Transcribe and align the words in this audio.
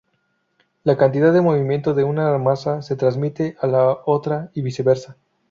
La 0.83 0.97
cantidad 0.97 1.31
de 1.31 1.41
movimiento 1.41 1.93
de 1.93 2.03
una 2.03 2.35
masa 2.39 2.81
se 2.81 2.95
transmite 2.95 3.55
a 3.61 3.67
la 3.67 3.99
otra 4.07 4.49
y 4.55 4.63
viceversa. 4.63 5.15